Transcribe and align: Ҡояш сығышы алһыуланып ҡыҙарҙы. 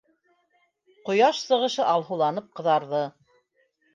Ҡояш 1.09 1.41
сығышы 1.49 1.85
алһыуланып 1.91 2.47
ҡыҙарҙы. 2.61 3.03